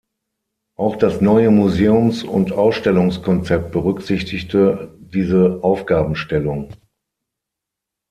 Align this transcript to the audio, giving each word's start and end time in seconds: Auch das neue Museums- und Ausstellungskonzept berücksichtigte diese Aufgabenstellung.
Auch 0.77 0.95
das 0.95 1.21
neue 1.21 1.51
Museums- 1.51 2.23
und 2.23 2.51
Ausstellungskonzept 2.53 3.69
berücksichtigte 3.71 4.97
diese 4.99 5.59
Aufgabenstellung. 5.61 6.71